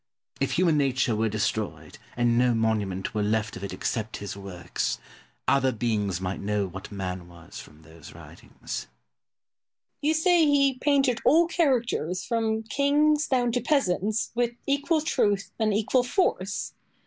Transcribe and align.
If 0.39 0.53
human 0.53 0.79
nature 0.79 1.15
were 1.15 1.29
destroyed, 1.29 1.99
and 2.17 2.35
no 2.35 2.55
monument 2.55 3.13
were 3.13 3.21
left 3.21 3.55
of 3.55 3.63
it 3.63 3.71
except 3.71 4.17
his 4.17 4.35
works, 4.35 4.97
other 5.47 5.71
beings 5.71 6.19
might 6.19 6.39
know 6.41 6.65
what 6.65 6.91
man 6.91 7.27
was 7.27 7.59
from 7.59 7.83
those 7.83 8.11
writings. 8.15 8.87
Boileau. 10.01 10.07
You 10.09 10.13
say 10.15 10.45
he 10.47 10.79
painted 10.79 11.19
all 11.23 11.45
characters, 11.45 12.25
from 12.25 12.63
kings 12.63 13.27
down 13.27 13.51
to 13.51 13.61
peasants, 13.61 14.31
with 14.33 14.53
equal 14.65 15.01
truth 15.01 15.51
and 15.59 15.71
equal 15.71 16.01
force. 16.03 16.73